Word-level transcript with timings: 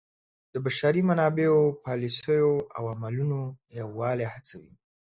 د 0.53 0.55
بشري 0.65 1.01
منابعو 1.09 1.61
پالیسیو 1.83 2.49
او 2.77 2.83
عملونو 2.93 3.41
یووالی 3.79 4.27
هڅوي. 4.33 4.73